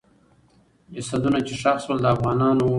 جسدونه 0.93 1.39
چې 1.47 1.53
ښخ 1.61 1.77
سول، 1.85 1.97
د 2.01 2.05
افغانانو 2.15 2.61
وو. 2.65 2.69